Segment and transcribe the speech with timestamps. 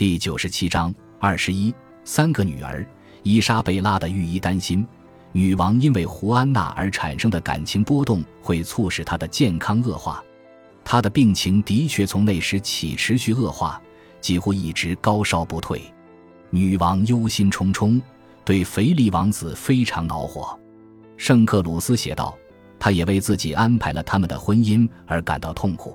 [0.00, 1.74] 第九十七章二十一，
[2.04, 2.86] 三个女儿。
[3.22, 4.82] 伊莎贝拉的御医担心，
[5.30, 10.24] 女王因为胡安娜而产生的感情波动会促使她的健康恶化。
[10.82, 13.78] 她的病情的确从那时起持续恶化，
[14.22, 15.82] 几乎一直高烧不退。
[16.48, 18.00] 女王忧心忡忡，
[18.42, 20.58] 对腓力王子非常恼火。
[21.18, 22.34] 圣克鲁斯写道
[22.80, 25.94] ：“他也为自己安排了他们的婚姻而感到痛苦。”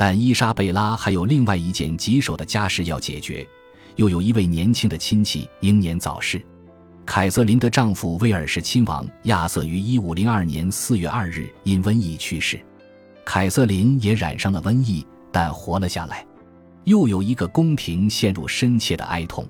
[0.00, 3.46] 但伊莎贝拉还有另外一件棘手的家事要解决，
[3.96, 6.42] 又有一位年轻的亲戚英年早逝。
[7.04, 12.58] 凯瑟琳的丈夫威尔士亲王亚瑟于一五零二年四月二日因瘟疫去世，
[13.26, 16.26] 凯瑟琳也染上了瘟疫，但活了下来。
[16.84, 19.46] 又有一个宫廷陷入深切的哀痛，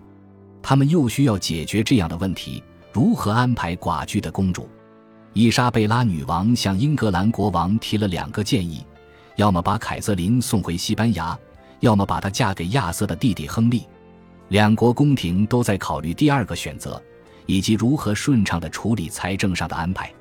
[0.61, 2.61] 他们又需要解决这样的问题：
[2.93, 4.69] 如何安排寡居的公主？
[5.33, 8.85] 伊莎贝拉女王向英格兰国王提了两个建议。
[9.41, 11.37] 要么把凯瑟琳送回西班牙，
[11.80, 13.87] 要么把她嫁给亚瑟的弟弟亨利。
[14.49, 17.03] 两国宫廷都在考虑第二个选择，
[17.47, 20.13] 以及如何顺畅地处理财政上的安排。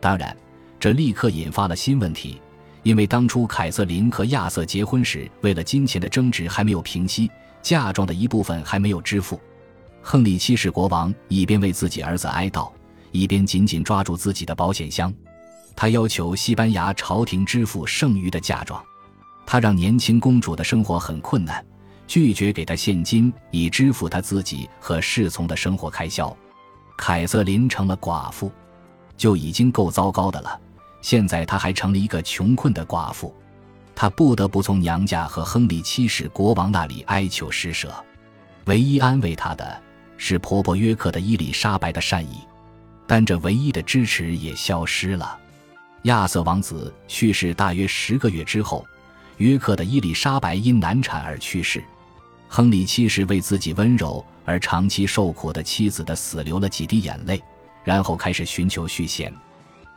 [0.00, 0.36] 当然，
[0.78, 2.42] 这立刻引发了新问题，
[2.82, 7.30] 因为当初凯瑟琳和亚瑟结婚时，为了金钱的争执还没有平息，
[7.62, 9.40] 嫁妆的一部分还没有支付。
[10.02, 12.70] 亨利七世国王一边为自己儿子哀悼，
[13.12, 15.10] 一边紧紧抓住自己的保险箱。
[15.80, 18.84] 他要求西班牙朝廷支付剩余的嫁妆，
[19.46, 21.64] 他让年轻公主的生活很困难，
[22.04, 26.36] 拒绝给她现金以支付她自己和侍从的生活开销。
[26.96, 28.50] 凯瑟琳成了寡妇，
[29.16, 30.60] 就已经够糟糕的了，
[31.00, 33.32] 现在她还成了一个穷困的寡妇，
[33.94, 37.94] 她不得不从娘家和亨利七世国王那里哀求施舍。
[38.64, 39.80] 唯一安慰她的
[40.16, 42.40] 是婆婆约克的伊丽莎白的善意，
[43.06, 45.38] 但这唯一的支持也消失了。
[46.02, 48.86] 亚瑟王子去世大约十个月之后，
[49.38, 51.82] 约克的伊丽莎白因难产而去世。
[52.48, 57.42] 亨利七世为自己温柔而长期受苦的妻子的死流了几滴眼泪，
[57.84, 59.32] 然后开始寻求续弦。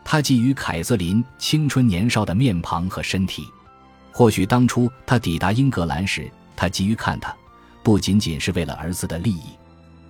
[0.04, 3.48] 他觊觎凯瑟琳青春年少的面庞和身体。
[4.12, 7.34] 或许当初他抵达英格兰时，他急于看她，
[7.84, 9.44] 不仅仅是为了儿子的利益。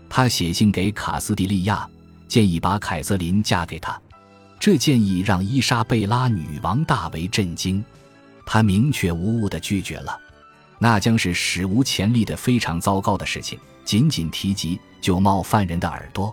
[0.09, 1.87] 他写信给卡斯蒂利亚，
[2.27, 4.01] 建议把凯瑟琳嫁给他。
[4.61, 7.83] 这建议让伊莎贝拉女王大为震惊，
[8.45, 10.15] 她明确无误地拒绝了。
[10.77, 16.31] 那将是史无前例的非常糟糕的事情，仅仅提及就冒犯人的耳朵。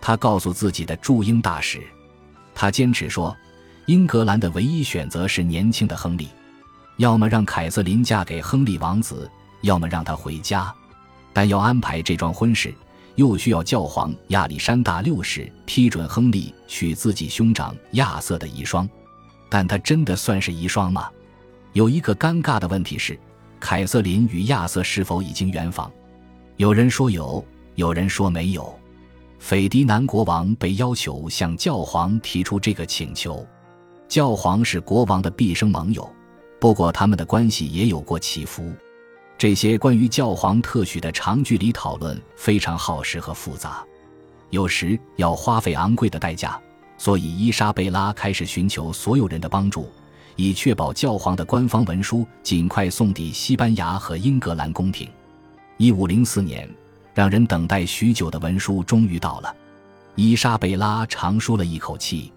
[0.00, 1.82] 他告诉自己的驻英大使，
[2.54, 3.36] 他坚持说，
[3.86, 6.28] 英格兰的唯一选择是年轻的亨利，
[6.98, 9.28] 要么让凯瑟琳嫁给亨利王子，
[9.62, 10.72] 要么让他回家。
[11.32, 12.72] 但要安排这桩婚事。
[13.16, 18.88] 又需要教皇亚历山大六世批准亨利娶自己兄长亚瑟的遗孀，
[19.50, 21.10] 但他真的算是遗孀吗？
[21.72, 23.18] 有一个尴尬的问题是，
[23.58, 25.90] 凯瑟琳与亚瑟是否已经圆房？
[26.56, 27.44] 有人说有，
[27.74, 28.74] 有人说没有。
[29.38, 33.46] 斐迪南国王被要求向教皇提出这个请求，
[34.08, 36.10] 教皇是国王的毕生盟友，
[36.58, 38.72] 不过他们的关系也有过起伏。
[39.38, 43.84] 这些关于教皇特许的长距离讨论非常耗时和复杂，
[44.48, 46.58] 有时要花费昂贵的代价，
[46.96, 49.90] 所以伊莎贝拉开始寻求所有人的帮助，
[50.36, 55.06] 以确保教皇的官方文书尽快送抵西班牙和英格兰宫廷。
[55.76, 56.66] 一五零四年，
[57.12, 59.54] 让人等待许久的文书终于到了，
[60.14, 62.32] 伊莎贝拉长舒了一口气，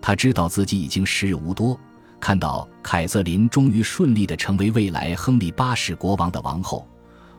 [0.00, 1.76] 她知道自己已经时日无多。
[2.18, 6.86] 看到凯瑟琳终于顺利地成为未来亨利八世国王的王后，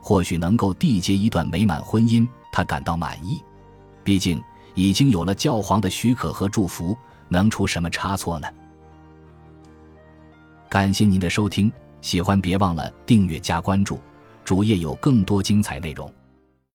[0.00, 3.42] 或许能够缔结一段美满婚姻，他感到满意。
[4.02, 4.42] 毕竟
[4.74, 6.96] 已经有了教皇的许可和祝福，
[7.28, 8.48] 能出什么差错呢？
[10.70, 14.00] 感谢您的收听，喜欢别忘了订阅加关注，
[14.44, 16.10] 主页有更多精彩内容。